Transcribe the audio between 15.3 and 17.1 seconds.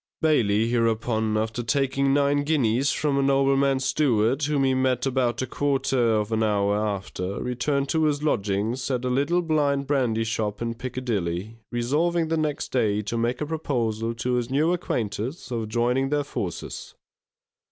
of joining their forces.